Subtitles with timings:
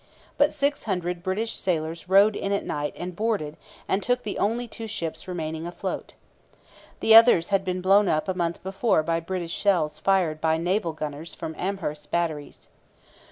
[0.35, 3.55] But six hundred British sailors rowed in at night and boarded
[3.87, 6.15] and took the only two ships remaining afloat.
[7.01, 10.93] The others had been blown up a month before by British shells fired by naval
[10.93, 12.67] gunners from Amherst's batteries.